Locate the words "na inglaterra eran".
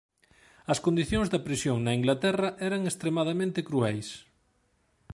1.81-2.81